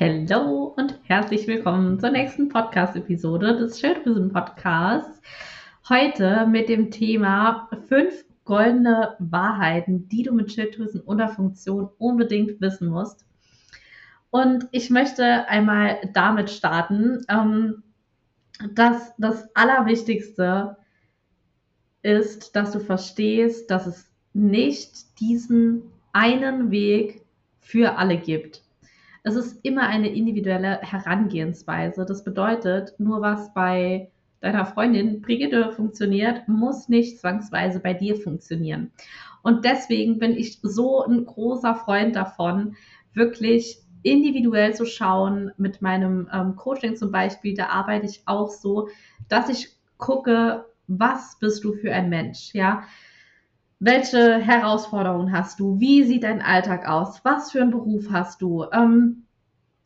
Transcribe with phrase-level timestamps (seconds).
[0.00, 5.22] Hallo und herzlich willkommen zur nächsten Podcast-Episode des Schilddrüsen-Podcasts.
[5.88, 13.24] Heute mit dem Thema fünf goldene Wahrheiten, die du mit Schilddrüsenunterfunktion unbedingt wissen musst.
[14.30, 17.84] Und ich möchte einmal damit starten, ähm,
[18.74, 20.76] dass das Allerwichtigste
[22.02, 25.82] ist, dass du verstehst, dass es nicht diesen
[26.12, 27.22] einen Weg
[27.60, 28.63] für alle gibt.
[29.24, 32.04] Es ist immer eine individuelle Herangehensweise.
[32.04, 34.10] Das bedeutet, nur was bei
[34.40, 38.92] deiner Freundin Brigitte funktioniert, muss nicht zwangsweise bei dir funktionieren.
[39.42, 42.76] Und deswegen bin ich so ein großer Freund davon,
[43.14, 45.52] wirklich individuell zu schauen.
[45.56, 48.88] Mit meinem ähm, Coaching zum Beispiel, da arbeite ich auch so,
[49.30, 52.82] dass ich gucke, was bist du für ein Mensch, ja?
[53.86, 55.78] Welche Herausforderungen hast du?
[55.78, 57.22] Wie sieht dein Alltag aus?
[57.22, 58.64] Was für einen Beruf hast du?
[58.72, 59.26] Ähm,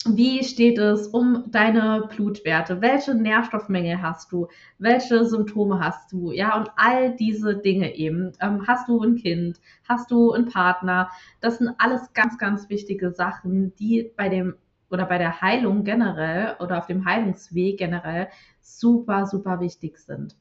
[0.07, 2.81] wie steht es um deine Blutwerte?
[2.81, 4.47] Welche Nährstoffmenge hast du?
[4.79, 6.31] Welche Symptome hast du?
[6.31, 8.35] Ja, und all diese Dinge eben.
[8.39, 9.61] Ähm, hast du ein Kind?
[9.89, 11.11] Hast du einen Partner?
[11.41, 14.55] Das sind alles ganz, ganz wichtige Sachen, die bei dem
[14.91, 18.29] oder bei der Heilung generell oder auf dem Heilungsweg generell
[18.61, 20.37] super, super wichtig sind.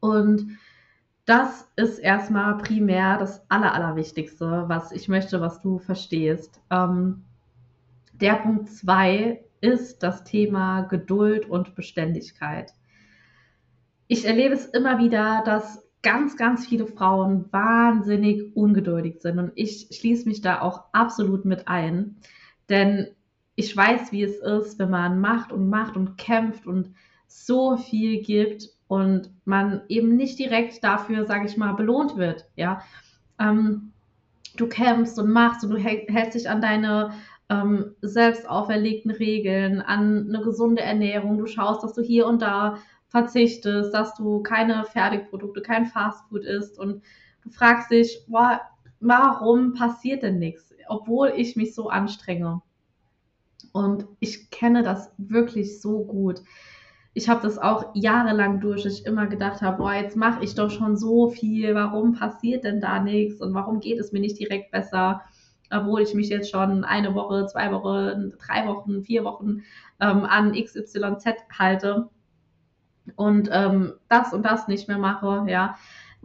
[0.00, 0.58] Und
[1.24, 6.60] das ist erstmal primär das Aller, Allerwichtigste, was ich möchte, was du verstehst.
[6.70, 7.24] Ähm,
[8.12, 12.72] der Punkt zwei ist das Thema Geduld und Beständigkeit.
[14.08, 19.88] Ich erlebe es immer wieder, dass ganz, ganz viele Frauen wahnsinnig ungeduldig sind und ich
[19.92, 22.16] schließe mich da auch absolut mit ein,
[22.68, 23.08] denn
[23.54, 26.90] ich weiß, wie es ist, wenn man macht und macht und kämpft und
[27.28, 32.44] so viel gibt und man eben nicht direkt dafür, sage ich mal, belohnt wird.
[32.56, 32.82] Ja,
[33.40, 33.92] ähm,
[34.58, 37.12] du kämpfst und machst und du hältst dich an deine
[37.48, 41.38] ähm, selbst auferlegten Regeln, an eine gesunde Ernährung.
[41.38, 42.76] Du schaust, dass du hier und da
[43.08, 47.02] verzichtest, dass du keine Fertigprodukte, kein Fastfood isst und
[47.44, 48.60] du fragst dich, boah,
[49.00, 52.60] warum passiert denn nichts, obwohl ich mich so anstrenge.
[53.72, 56.42] Und ich kenne das wirklich so gut
[57.14, 60.54] ich habe das auch jahrelang durch, dass ich immer gedacht habe, boah, jetzt mache ich
[60.54, 64.38] doch schon so viel, warum passiert denn da nichts und warum geht es mir nicht
[64.38, 65.22] direkt besser,
[65.70, 69.62] obwohl ich mich jetzt schon eine Woche, zwei Wochen, drei Wochen, vier Wochen
[70.00, 71.24] ähm, an XYZ
[71.58, 72.08] halte
[73.16, 75.76] und ähm, das und das nicht mehr mache, ja.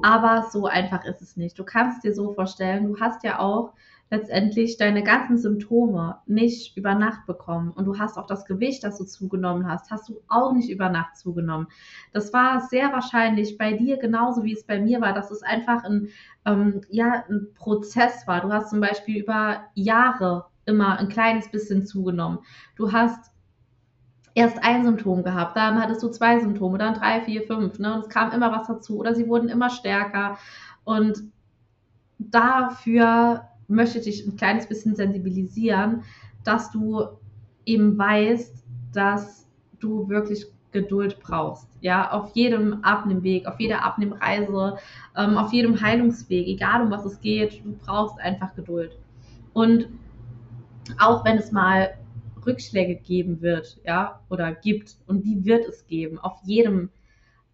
[0.02, 1.58] Aber so einfach ist es nicht.
[1.58, 3.74] Du kannst dir so vorstellen, du hast ja auch
[4.10, 8.98] letztendlich deine ganzen Symptome nicht über Nacht bekommen und du hast auch das Gewicht, das
[8.98, 11.68] du zugenommen hast, hast du auch nicht über Nacht zugenommen.
[12.14, 15.84] Das war sehr wahrscheinlich bei dir genauso wie es bei mir war, dass es einfach
[15.84, 16.08] ein,
[16.46, 18.42] ähm, ja, ein Prozess war.
[18.42, 22.40] Du hast zum Beispiel über Jahre immer ein kleines bisschen zugenommen.
[22.76, 23.32] Du hast
[24.36, 27.96] erst ein Symptom gehabt, dann hattest du zwei Symptome, dann drei, vier, fünf, ne?
[27.96, 30.38] Und es kam immer was dazu oder sie wurden immer stärker.
[30.84, 31.24] Und
[32.20, 36.04] dafür möchte dich ein kleines bisschen sensibilisieren,
[36.44, 37.04] dass du
[37.66, 39.48] eben weißt, dass
[39.80, 41.68] du wirklich Geduld brauchst.
[41.82, 44.78] Ja, auf jedem Abnehmweg, auf jeder Abnehmreise,
[45.16, 48.98] ähm, auf jedem Heilungsweg, egal um was es geht, du brauchst einfach Geduld.
[49.54, 49.88] Und
[51.00, 51.98] auch wenn es mal
[52.46, 56.90] Rückschläge geben wird, ja, oder gibt, und die wird es geben, auf jedem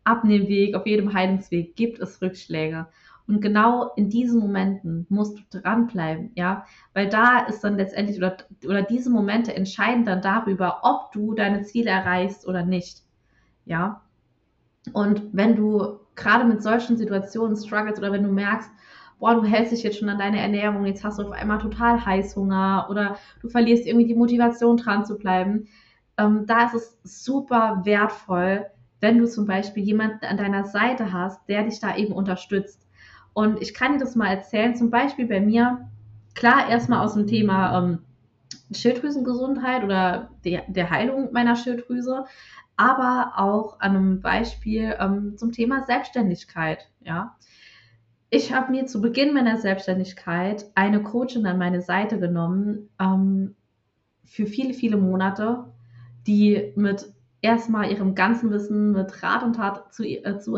[0.04, 2.88] Abnehmweg, auf jedem Heilungsweg gibt es Rückschläge.
[3.28, 8.38] Und genau in diesen Momenten musst du dranbleiben, ja, weil da ist dann letztendlich oder,
[8.66, 13.04] oder diese Momente entscheiden dann darüber, ob du deine Ziele erreichst oder nicht,
[13.66, 14.02] ja.
[14.92, 18.70] Und wenn du gerade mit solchen Situationen struggles oder wenn du merkst,
[19.20, 22.06] boah, du hältst dich jetzt schon an deine Ernährung, jetzt hast du auf einmal total
[22.06, 25.70] Heißhunger oder du verlierst irgendwie die Motivation dran zu bleiben,
[26.18, 28.66] ähm, da ist es super wertvoll,
[29.00, 32.83] wenn du zum Beispiel jemanden an deiner Seite hast, der dich da eben unterstützt.
[33.34, 35.90] Und ich kann dir das mal erzählen, zum Beispiel bei mir,
[36.36, 38.00] klar, erstmal aus dem Thema ähm,
[38.72, 42.26] Schilddrüsengesundheit oder der, der Heilung meiner Schilddrüse,
[42.76, 46.90] aber auch an einem Beispiel ähm, zum Thema Selbstständigkeit.
[47.02, 47.36] Ja.
[48.30, 53.56] Ich habe mir zu Beginn meiner Selbstständigkeit eine Coachin an meine Seite genommen ähm,
[54.24, 55.66] für viele, viele Monate,
[56.26, 60.58] die mit erstmal ihrem ganzen Wissen mit Rat und Tat zu, äh, zu,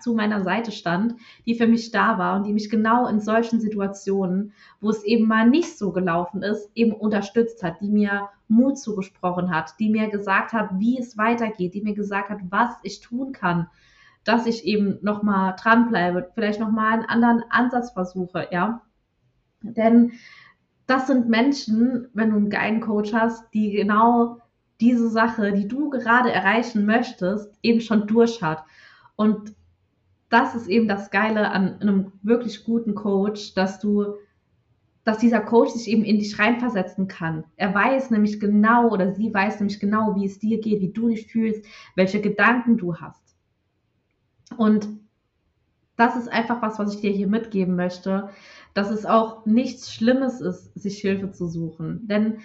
[0.00, 1.14] zu meiner Seite stand,
[1.46, 5.26] die für mich da war und die mich genau in solchen Situationen, wo es eben
[5.26, 10.08] mal nicht so gelaufen ist, eben unterstützt hat, die mir Mut zugesprochen hat, die mir
[10.08, 13.68] gesagt hat, wie es weitergeht, die mir gesagt hat, was ich tun kann,
[14.24, 18.82] dass ich eben nochmal dranbleibe, vielleicht nochmal einen anderen Ansatz versuche, ja.
[19.62, 20.12] Denn
[20.86, 24.38] das sind Menschen, wenn du einen geilen Coach hast, die genau
[24.80, 28.64] diese Sache, die du gerade erreichen möchtest, eben schon durch hat.
[29.16, 29.54] Und
[30.32, 34.14] das ist eben das Geile an einem wirklich guten Coach, dass du,
[35.04, 37.44] dass dieser Coach sich eben in dich reinversetzen kann.
[37.56, 41.08] Er weiß nämlich genau oder sie weiß nämlich genau, wie es dir geht, wie du
[41.08, 43.36] dich fühlst, welche Gedanken du hast.
[44.56, 44.88] Und
[45.96, 48.30] das ist einfach was, was ich dir hier mitgeben möchte,
[48.72, 52.08] dass es auch nichts Schlimmes ist, sich Hilfe zu suchen.
[52.08, 52.38] Denn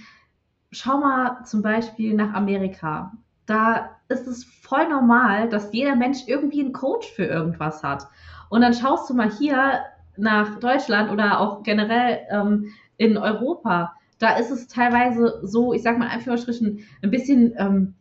[0.71, 3.13] schau mal zum Beispiel nach Amerika.
[3.47, 8.07] Da ist es voll normal, dass jeder Mensch irgendwie einen Coach für irgendwas hat.
[8.49, 9.81] Und dann schaust du mal hier
[10.17, 13.93] nach Deutschland oder auch generell ähm, in Europa.
[14.19, 17.95] Da ist es teilweise so, ich sag mal einfach ein bisschen ähm,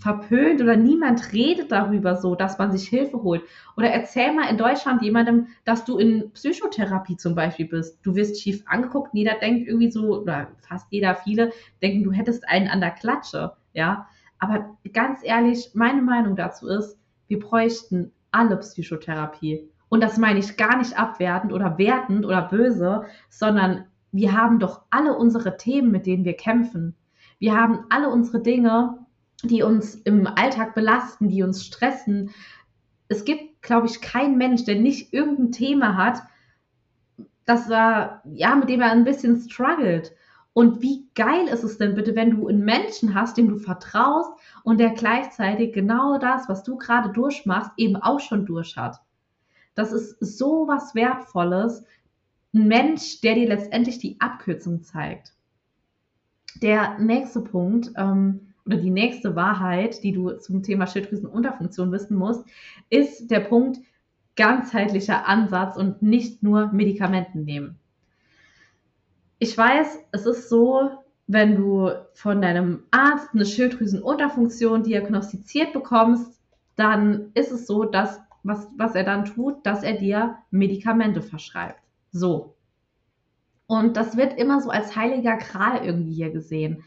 [0.00, 3.42] verpönt oder niemand redet darüber so, dass man sich Hilfe holt.
[3.76, 7.98] Oder erzähl mal in Deutschland jemandem, dass du in Psychotherapie zum Beispiel bist.
[8.02, 11.50] Du wirst schief angeguckt, jeder denkt irgendwie so, oder fast jeder, viele
[11.82, 14.06] denken, du hättest einen an der Klatsche, ja.
[14.38, 16.98] Aber ganz ehrlich, meine Meinung dazu ist,
[17.28, 19.68] wir bräuchten alle Psychotherapie.
[19.88, 24.82] Und das meine ich gar nicht abwertend oder wertend oder böse, sondern wir haben doch
[24.90, 26.94] alle unsere Themen, mit denen wir kämpfen.
[27.38, 28.98] Wir haben alle unsere Dinge,
[29.42, 32.30] die uns im Alltag belasten, die uns stressen.
[33.08, 36.22] Es gibt, glaube ich, keinen Mensch, der nicht irgendein Thema hat,
[37.44, 40.12] das er, ja, mit dem er ein bisschen struggelt.
[40.56, 44.30] Und wie geil ist es denn bitte, wenn du einen Menschen hast, dem du vertraust
[44.64, 48.96] und der gleichzeitig genau das, was du gerade durchmachst, eben auch schon durch hat.
[49.74, 51.84] Das ist so was Wertvolles.
[52.54, 55.34] Ein Mensch, der dir letztendlich die Abkürzung zeigt.
[56.62, 62.46] Der nächste Punkt, ähm, oder die nächste Wahrheit, die du zum Thema Schilddrüsenunterfunktion wissen musst,
[62.88, 63.80] ist der Punkt
[64.36, 67.78] ganzheitlicher Ansatz und nicht nur Medikamenten nehmen.
[69.38, 70.90] Ich weiß, es ist so,
[71.26, 76.40] wenn du von deinem Arzt eine Schilddrüsenunterfunktion diagnostiziert bekommst,
[76.76, 81.80] dann ist es so, dass was, was er dann tut, dass er dir Medikamente verschreibt.
[82.12, 82.54] So.
[83.66, 86.84] Und das wird immer so als heiliger Kral irgendwie hier gesehen.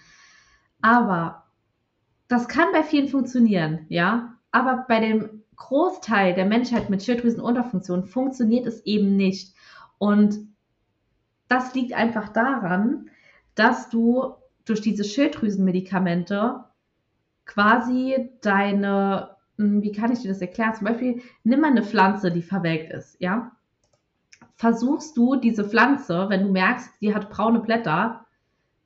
[0.82, 1.44] Aber
[2.30, 8.66] das kann bei vielen funktionieren, ja, aber bei dem Großteil der Menschheit mit Schilddrüsenunterfunktion funktioniert
[8.66, 9.54] es eben nicht.
[9.98, 10.40] Und
[11.50, 13.10] das liegt einfach daran,
[13.56, 14.36] dass du
[14.66, 16.64] durch diese Schilddrüsenmedikamente
[17.46, 20.76] quasi deine, hm, wie kann ich dir das erklären?
[20.76, 23.52] Zum Beispiel, nimm mal eine Pflanze, die verwelkt ist, ja.
[24.56, 28.26] Versuchst du diese Pflanze, wenn du merkst, die hat braune Blätter,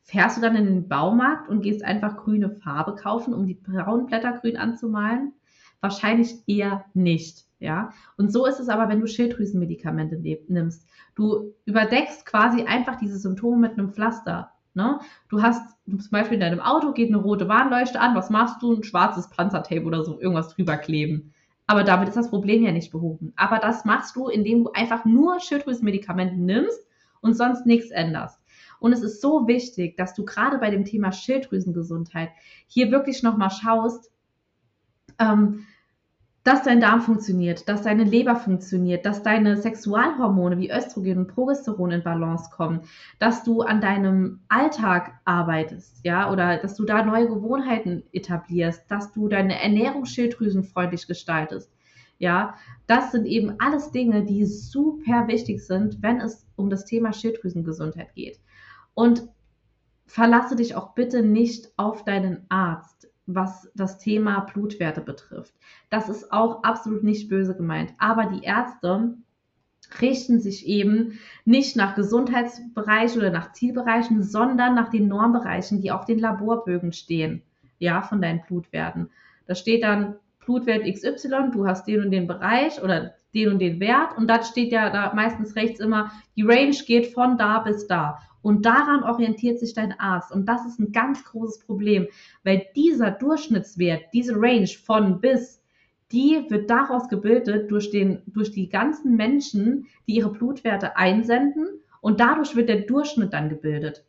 [0.06, 4.06] Fährst du dann in den Baumarkt und gehst einfach grüne Farbe kaufen, um die braunen
[4.06, 5.34] Blätter grün anzumalen?
[5.80, 7.46] Wahrscheinlich eher nicht.
[7.64, 10.86] Ja, und so ist es aber, wenn du Schilddrüsenmedikamente nimmst.
[11.16, 14.52] Du überdeckst quasi einfach diese Symptome mit einem Pflaster.
[14.74, 15.00] Ne?
[15.30, 18.16] Du hast zum Beispiel in deinem Auto geht eine rote Warnleuchte an.
[18.16, 18.74] Was machst du?
[18.74, 21.32] Ein schwarzes Panzertape oder so, irgendwas drüber kleben.
[21.66, 23.32] Aber damit ist das Problem ja nicht behoben.
[23.38, 26.86] Aber das machst du, indem du einfach nur Schilddrüsenmedikamente nimmst
[27.22, 28.42] und sonst nichts änderst.
[28.82, 32.32] Und es ist so wichtig, dass du gerade bei dem Thema Schilddrüsengesundheit
[32.68, 34.12] hier wirklich nochmal schaust,
[35.18, 35.66] ähm,
[36.44, 41.92] dass dein Darm funktioniert, dass deine Leber funktioniert, dass deine Sexualhormone wie Östrogen und Progesteron
[41.92, 42.82] in Balance kommen,
[43.18, 49.14] dass du an deinem Alltag arbeitest, ja, oder dass du da neue Gewohnheiten etablierst, dass
[49.14, 51.72] du deine Ernährung schilddrüsenfreundlich gestaltest.
[52.20, 52.56] Ja,
[52.88, 58.14] das sind eben alles Dinge, die super wichtig sind, wenn es um das Thema Schilddrüsengesundheit
[58.16, 58.40] geht.
[58.94, 59.28] Und
[60.06, 62.93] verlasse dich auch bitte nicht auf deinen Arzt,
[63.26, 65.54] was das Thema Blutwerte betrifft.
[65.90, 67.94] Das ist auch absolut nicht böse gemeint.
[67.98, 69.16] Aber die Ärzte
[70.02, 76.06] richten sich eben nicht nach Gesundheitsbereichen oder nach Zielbereichen, sondern nach den Normbereichen, die auf
[76.06, 77.44] den Laborbögen stehen,
[77.80, 79.10] ja, von deinen Blutwerten.
[79.46, 80.16] Da steht dann
[80.46, 84.44] Blutwert XY, du hast den und den Bereich oder den und den Wert und dann
[84.44, 88.20] steht ja da meistens rechts immer, die Range geht von da bis da.
[88.44, 90.32] Und daran orientiert sich dein Arzt.
[90.32, 92.08] Und das ist ein ganz großes Problem,
[92.44, 95.64] weil dieser Durchschnittswert, diese Range von bis,
[96.12, 101.66] die wird daraus gebildet durch, den, durch die ganzen Menschen, die ihre Blutwerte einsenden.
[102.02, 104.06] Und dadurch wird der Durchschnitt dann gebildet.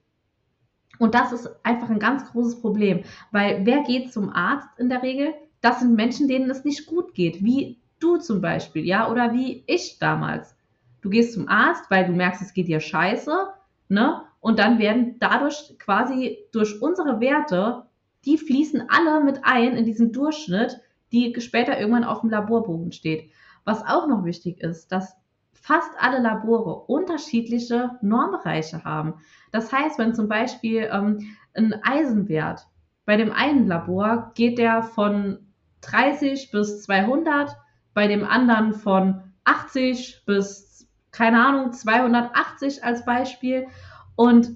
[0.99, 5.03] Und das ist einfach ein ganz großes Problem, weil wer geht zum Arzt in der
[5.03, 5.33] Regel?
[5.61, 9.63] Das sind Menschen, denen es nicht gut geht, wie du zum Beispiel, ja, oder wie
[9.67, 10.57] ich damals.
[11.03, 13.49] Du gehst zum Arzt, weil du merkst, es geht dir scheiße
[13.95, 14.21] Ne?
[14.41, 17.87] Und dann werden dadurch quasi durch unsere Werte,
[18.27, 20.81] die fließen alle mit ein in diesen Durchschnitt,
[21.13, 23.31] die später irgendwann auf dem Laborbogen steht.
[23.65, 25.17] Was auch noch wichtig ist, dass
[25.53, 29.15] fast alle Labore unterschiedliche Normbereiche haben.
[29.51, 31.21] Das heißt, wenn zum Beispiel ähm,
[31.55, 32.67] ein Eisenwert
[33.07, 35.39] bei dem einen Labor geht der von
[35.83, 37.57] 30 bis 200,
[37.93, 40.74] bei dem anderen von 80 bis,
[41.15, 43.69] keine Ahnung, 280 als Beispiel.
[44.17, 44.51] Und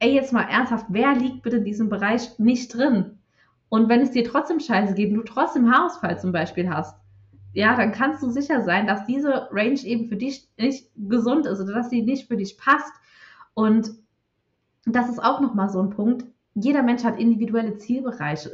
[0.00, 3.18] ey, jetzt mal ernsthaft, wer liegt bitte in diesem Bereich nicht drin?
[3.68, 6.96] Und wenn es dir trotzdem scheiße geht und du trotzdem Haarausfall zum Beispiel hast,
[7.54, 11.60] ja, dann kannst du sicher sein, dass diese Range eben für dich nicht gesund ist
[11.60, 12.92] oder dass sie nicht für dich passt.
[13.54, 13.92] Und
[14.84, 16.24] das ist auch nochmal so ein Punkt.
[16.54, 18.50] Jeder Mensch hat individuelle Zielbereiche.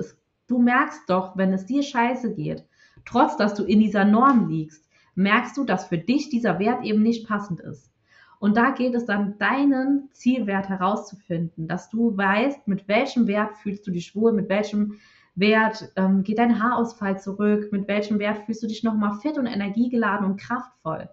[0.49, 2.67] Du merkst doch, wenn es dir scheiße geht,
[3.07, 4.88] trotz dass du in dieser Norm liegst,
[5.19, 7.93] merkst du, dass für dich dieser Wert eben nicht passend ist.
[8.39, 13.85] Und da geht es dann, deinen Zielwert herauszufinden, dass du weißt, mit welchem Wert fühlst
[13.87, 14.95] du dich wohl, mit welchem
[15.35, 19.47] Wert ähm, geht dein Haarausfall zurück, mit welchem Wert fühlst du dich nochmal fit und
[19.47, 21.09] energiegeladen und kraftvoll.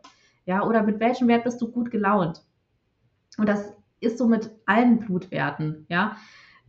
[0.45, 2.43] Ja, oder mit welchem Wert bist du gut gelaunt.
[3.37, 6.15] Und das ist so mit allen Blutwerten, ja.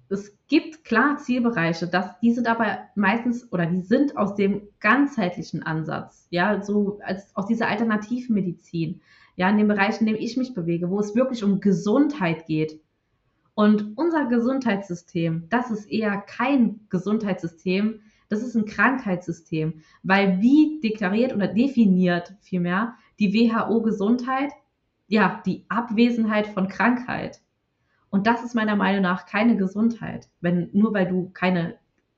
[0.08, 5.62] Es gibt klar Zielbereiche, dass die sind aber meistens oder die sind aus dem ganzheitlichen
[5.64, 9.00] Ansatz, ja, so als aus dieser Alternativmedizin
[9.36, 12.80] ja, in dem Bereich, in dem ich mich bewege, wo es wirklich um Gesundheit geht.
[13.54, 21.34] Und unser Gesundheitssystem, das ist eher kein Gesundheitssystem, das ist ein Krankheitssystem, weil wie deklariert
[21.34, 24.52] oder definiert vielmehr die WHO Gesundheit?
[25.06, 27.40] Ja, die Abwesenheit von Krankheit.
[28.16, 31.74] Und das ist meiner Meinung nach keine Gesundheit, wenn nur weil du keine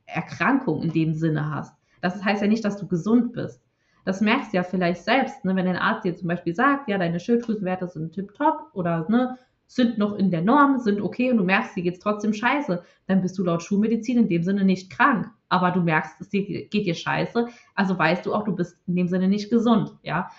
[0.06, 1.74] Erkrankung in dem Sinne hast.
[2.00, 3.60] Das heißt ja nicht, dass du gesund bist.
[4.04, 5.56] Das merkst du ja vielleicht selbst, ne?
[5.56, 9.98] wenn dein Arzt dir zum Beispiel sagt, ja, deine Schilddrüsenwerte sind tipptopp oder ne, sind
[9.98, 13.36] noch in der Norm, sind okay und du merkst, dir geht's trotzdem scheiße, dann bist
[13.36, 15.28] du laut Schulmedizin in dem Sinne nicht krank.
[15.48, 19.08] Aber du merkst, es geht dir scheiße, also weißt du auch, du bist in dem
[19.08, 20.30] Sinne nicht gesund, ja.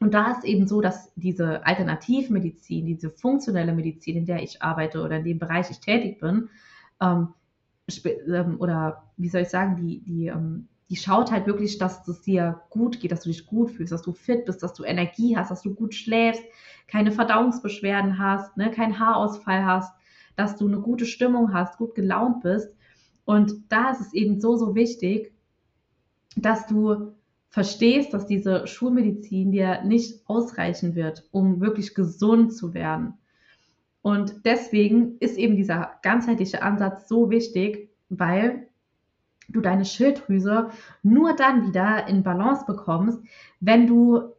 [0.00, 5.02] Und da ist eben so, dass diese Alternativmedizin, diese funktionelle Medizin, in der ich arbeite
[5.02, 6.48] oder in dem Bereich ich tätig bin,
[7.00, 7.34] ähm,
[8.28, 12.22] ähm oder wie soll ich sagen, die, die ähm, die schaut halt wirklich, dass es
[12.22, 15.36] dir gut geht, dass du dich gut fühlst, dass du fit bist, dass du Energie
[15.36, 16.42] hast, dass du gut schläfst,
[16.86, 19.92] keine Verdauungsbeschwerden hast, ne, keinen Haarausfall hast,
[20.36, 22.72] dass du eine gute Stimmung hast, gut gelaunt bist.
[23.26, 25.32] Und da ist es eben so, so wichtig,
[26.36, 27.12] dass du
[27.58, 33.14] verstehst, dass diese Schulmedizin dir nicht ausreichen wird, um wirklich gesund zu werden.
[34.00, 38.68] Und deswegen ist eben dieser ganzheitliche Ansatz so wichtig, weil
[39.48, 40.68] du deine Schilddrüse
[41.02, 43.18] nur dann wieder in Balance bekommst,
[43.58, 44.34] wenn du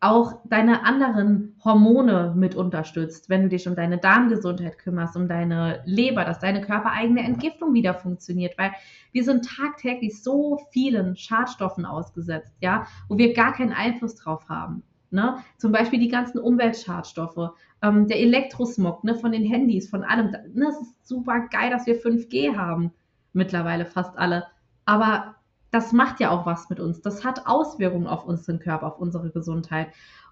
[0.00, 5.82] auch deine anderen Hormone mit unterstützt, wenn du dich um deine Darmgesundheit kümmerst, um deine
[5.84, 8.72] Leber, dass deine körpereigene Entgiftung wieder funktioniert, weil
[9.12, 14.82] wir sind tagtäglich so vielen Schadstoffen ausgesetzt, ja, wo wir gar keinen Einfluss drauf haben.
[15.10, 15.38] Ne?
[15.58, 17.50] Zum Beispiel die ganzen Umweltschadstoffe,
[17.82, 20.30] ähm, der Elektrosmog ne, von den Handys, von allem.
[20.54, 22.92] Ne, es ist super geil, dass wir 5G haben
[23.32, 24.46] mittlerweile fast alle.
[24.86, 25.34] Aber
[25.70, 27.00] das macht ja auch was mit uns.
[27.00, 29.88] Das hat Auswirkungen auf unseren Körper, auf unsere Gesundheit.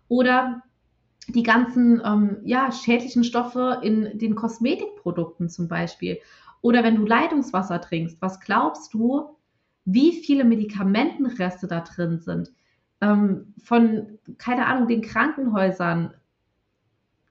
[0.08, 0.62] Oder
[1.28, 6.18] die ganzen ähm, ja, schädlichen Stoffe in den Kosmetikprodukten zum Beispiel.
[6.60, 9.36] Oder wenn du Leitungswasser trinkst, was glaubst du,
[9.84, 12.50] wie viele Medikamentenreste da drin sind?
[13.00, 16.14] Ähm, von, keine Ahnung, den Krankenhäusern,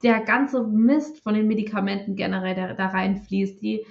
[0.03, 3.85] der ganze Mist von den Medikamenten generell, der da reinfließt, die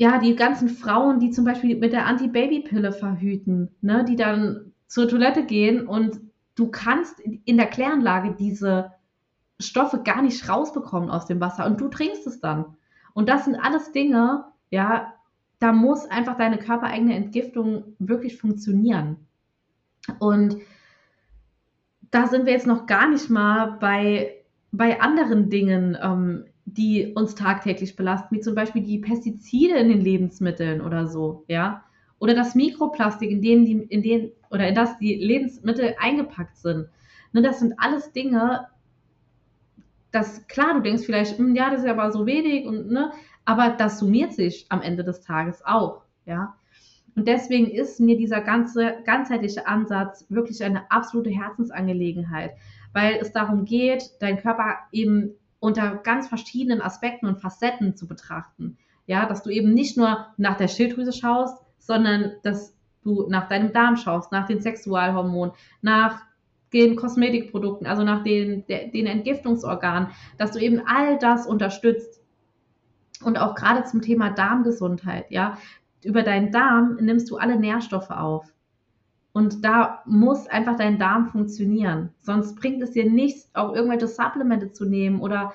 [0.00, 5.06] ja, die ganzen Frauen, die zum Beispiel mit der Anti-Baby-Pille verhüten, ne, die dann zur
[5.06, 6.18] Toilette gehen und
[6.54, 8.92] du kannst in der Kläranlage diese
[9.58, 12.78] Stoffe gar nicht rausbekommen aus dem Wasser und du trinkst es dann.
[13.12, 15.12] Und das sind alles Dinge, ja,
[15.58, 19.18] da muss einfach deine körpereigene Entgiftung wirklich funktionieren.
[20.18, 20.56] Und
[22.10, 27.34] da sind wir jetzt noch gar nicht mal bei, bei anderen Dingen ähm, die uns
[27.34, 31.84] tagtäglich belasten, wie zum Beispiel die Pestizide in den Lebensmitteln oder so, ja.
[32.18, 36.88] Oder das Mikroplastik, in denen die, in denen, oder in das die Lebensmittel eingepackt sind.
[37.32, 38.66] Ne, das sind alles Dinge,
[40.10, 43.12] das, klar, du denkst vielleicht, hm, ja, das ist ja aber so wenig und, ne,
[43.44, 46.56] aber das summiert sich am Ende des Tages auch, ja.
[47.16, 52.52] Und deswegen ist mir dieser ganze ganzheitliche Ansatz wirklich eine absolute Herzensangelegenheit,
[52.92, 58.78] weil es darum geht, deinen Körper eben unter ganz verschiedenen Aspekten und Facetten zu betrachten.
[59.06, 63.72] Ja, dass du eben nicht nur nach der Schilddrüse schaust, sondern dass du nach deinem
[63.72, 66.22] Darm schaust, nach den Sexualhormonen, nach
[66.72, 72.22] den Kosmetikprodukten, also nach den, den Entgiftungsorganen, dass du eben all das unterstützt.
[73.24, 75.58] Und auch gerade zum Thema Darmgesundheit, ja,
[76.04, 78.50] über deinen Darm nimmst du alle Nährstoffe auf.
[79.32, 82.10] Und da muss einfach dein Darm funktionieren.
[82.20, 85.54] Sonst bringt es dir nichts, auch irgendwelche Supplemente zu nehmen oder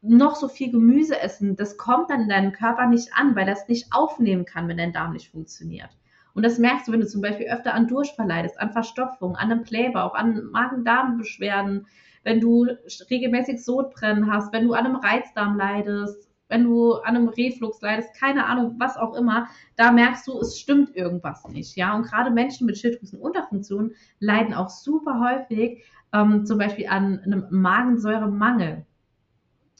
[0.00, 1.54] noch so viel Gemüse essen.
[1.56, 4.92] Das kommt dann in deinem Körper nicht an, weil das nicht aufnehmen kann, wenn dein
[4.92, 5.90] Darm nicht funktioniert.
[6.34, 9.52] Und das merkst du, wenn du zum Beispiel öfter an Durchfall leidest, an Verstopfung, an
[9.52, 11.86] einem Playbauch, an Magen-Darm-Beschwerden,
[12.24, 12.66] wenn du
[13.10, 18.14] regelmäßig Sodbrennen hast, wenn du an einem Reizdarm leidest, wenn du an einem Reflux leidest,
[18.14, 21.96] keine Ahnung, was auch immer, da merkst du, es stimmt irgendwas nicht, ja.
[21.96, 25.82] Und gerade Menschen mit Schilddrüsenunterfunktion leiden auch super häufig
[26.12, 28.84] ähm, zum Beispiel an einem Magensäuremangel.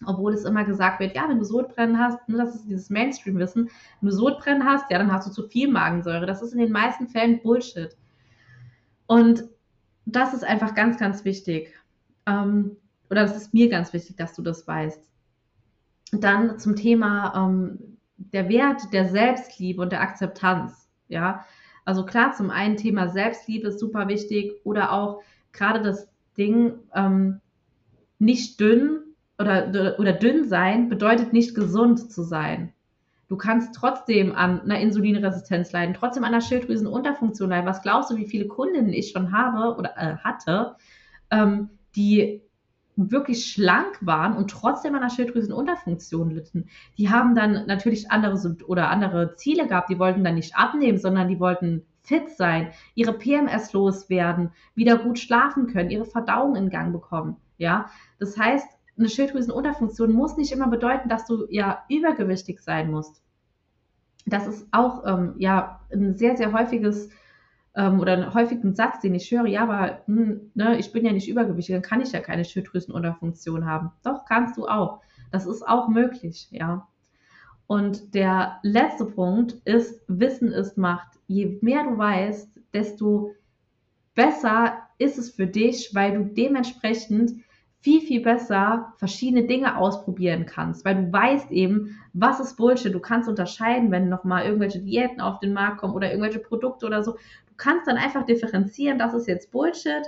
[0.07, 3.69] Obwohl es immer gesagt wird, ja, wenn du Sodbrennen hast, ne, das ist dieses Mainstream-Wissen,
[4.01, 6.25] wenn du Sodbrennen hast, ja, dann hast du zu viel Magensäure.
[6.25, 7.97] Das ist in den meisten Fällen Bullshit.
[9.07, 9.45] Und
[10.07, 11.75] das ist einfach ganz, ganz wichtig.
[12.27, 12.77] Ähm,
[13.11, 15.12] oder das ist mir ganz wichtig, dass du das weißt.
[16.13, 20.89] Dann zum Thema ähm, der Wert der Selbstliebe und der Akzeptanz.
[21.09, 21.45] Ja,
[21.85, 27.41] also klar, zum einen Thema Selbstliebe ist super wichtig oder auch gerade das Ding, ähm,
[28.19, 29.01] nicht dünn
[29.39, 32.73] oder, oder dünn sein bedeutet nicht gesund zu sein.
[33.29, 37.67] Du kannst trotzdem an einer Insulinresistenz leiden, trotzdem an einer Schilddrüsenunterfunktion leiden.
[37.67, 40.77] Was glaubst du, wie viele Kundinnen ich schon habe oder äh, hatte,
[41.31, 42.43] ähm, die
[42.97, 46.69] wirklich schlank waren und trotzdem an einer Schilddrüsenunterfunktion litten.
[46.99, 49.89] Die haben dann natürlich andere oder andere Ziele gehabt.
[49.91, 55.19] Die wollten dann nicht abnehmen, sondern die wollten fit sein, ihre PMS loswerden, wieder gut
[55.19, 57.37] schlafen können, ihre Verdauung in Gang bekommen.
[57.59, 58.69] Ja, das heißt,
[58.99, 63.23] eine Schilddrüsenunterfunktion muss nicht immer bedeuten, dass du ja übergewichtig sein musst.
[64.27, 67.09] Das ist auch ähm, ja ein sehr, sehr häufiges
[67.75, 71.13] ähm, oder einen häufigen Satz, den ich höre, ja, aber hm, ne, ich bin ja
[71.13, 73.93] nicht übergewichtig, dann kann ich ja keine Schilddrüsenunterfunktion haben.
[74.03, 75.01] Doch, kannst du auch.
[75.31, 76.87] Das ist auch möglich, ja.
[77.67, 81.19] Und der letzte Punkt ist, Wissen ist Macht.
[81.27, 83.33] Je mehr du weißt, desto
[84.15, 87.33] besser ist es für dich, weil du dementsprechend
[87.83, 92.95] viel, viel besser verschiedene Dinge ausprobieren kannst, weil du weißt eben, was ist Bullshit.
[92.95, 97.03] Du kannst unterscheiden, wenn nochmal irgendwelche Diäten auf den Markt kommen oder irgendwelche Produkte oder
[97.03, 97.13] so.
[97.13, 100.05] Du kannst dann einfach differenzieren, das ist jetzt Bullshit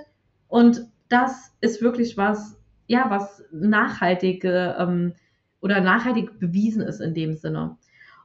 [0.46, 2.56] und das ist wirklich was,
[2.86, 5.14] ja, was nachhaltige ähm,
[5.60, 7.76] oder nachhaltig bewiesen ist in dem Sinne.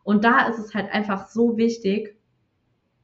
[0.03, 2.15] Und da ist es halt einfach so wichtig,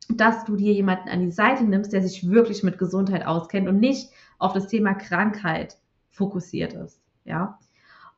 [0.10, 3.80] dass du dir jemanden an die Seite nimmst, der sich wirklich mit Gesundheit auskennt und
[3.80, 5.78] nicht auf das Thema Krankheit
[6.16, 7.02] fokussiert ist.
[7.26, 7.60] Ja.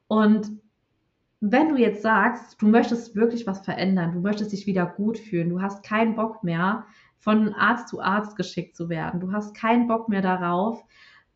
[0.07, 0.51] Und
[1.39, 5.49] wenn du jetzt sagst, du möchtest wirklich was verändern, du möchtest dich wieder gut fühlen,
[5.49, 6.85] du hast keinen Bock mehr,
[7.19, 10.83] von Arzt zu Arzt geschickt zu werden, du hast keinen Bock mehr darauf,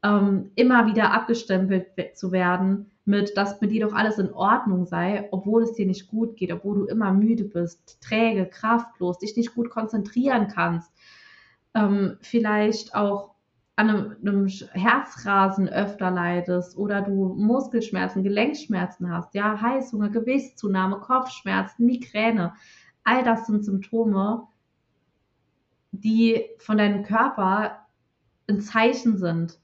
[0.03, 5.27] ähm, immer wieder abgestempelt zu werden mit, dass mit dir doch alles in Ordnung sei,
[5.31, 9.53] obwohl es dir nicht gut geht, obwohl du immer müde bist, träge, kraftlos, dich nicht
[9.53, 10.91] gut konzentrieren kannst,
[11.73, 13.35] ähm, vielleicht auch
[13.75, 21.85] an einem, einem Herzrasen öfter leidest oder du Muskelschmerzen, Gelenkschmerzen hast, ja, Heißhunger, Gewichtszunahme, Kopfschmerzen,
[21.85, 22.53] Migräne,
[23.03, 24.47] all das sind Symptome,
[25.91, 27.87] die von deinem Körper
[28.47, 29.59] ein Zeichen sind.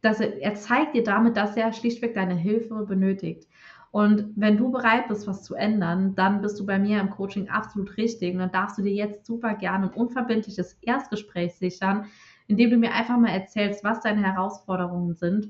[0.00, 3.46] Dass er, er zeigt dir damit, dass er schlichtweg deine Hilfe benötigt.
[3.92, 7.50] Und wenn du bereit bist, was zu ändern, dann bist du bei mir im Coaching
[7.50, 8.32] absolut richtig.
[8.32, 12.06] Und dann darfst du dir jetzt super gerne ein unverbindliches Erstgespräch sichern,
[12.46, 15.48] indem du mir einfach mal erzählst, was deine Herausforderungen sind,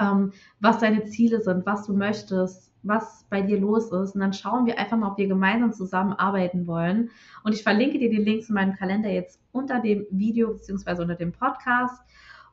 [0.00, 4.14] ähm, was deine Ziele sind, was du möchtest, was bei dir los ist.
[4.14, 7.10] Und dann schauen wir einfach mal, ob wir gemeinsam zusammenarbeiten wollen.
[7.44, 11.02] Und ich verlinke dir die Links in meinem Kalender jetzt unter dem Video bzw.
[11.02, 12.02] unter dem Podcast.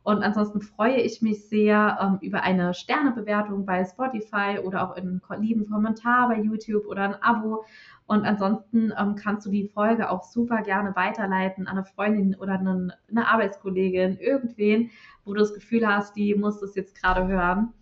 [0.04, 5.22] Und ansonsten freue ich mich sehr ähm, über eine Sternebewertung bei Spotify oder auch einen
[5.40, 7.66] lieben Kommentar bei YouTube oder ein Abo.
[8.08, 12.54] Und ansonsten ähm, kannst du die Folge auch super gerne weiterleiten an eine Freundin oder
[12.54, 14.90] eine, eine Arbeitskollegin, irgendwen,
[15.26, 17.74] wo du das Gefühl hast, die muss das jetzt gerade hören.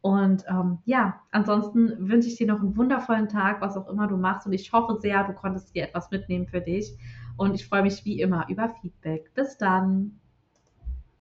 [0.00, 4.16] Und ähm, ja, ansonsten wünsche ich dir noch einen wundervollen Tag, was auch immer du
[4.16, 4.46] machst.
[4.46, 6.96] Und ich hoffe sehr, du konntest dir etwas mitnehmen für dich.
[7.36, 9.32] Und ich freue mich wie immer über Feedback.
[9.34, 10.18] Bis dann.